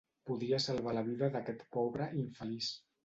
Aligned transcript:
Podries 0.29 0.65
salvar 0.69 0.95
la 0.99 1.03
vida 1.09 1.29
d'aquest 1.35 1.61
pobre 1.77 2.09
infeliç. 2.23 2.73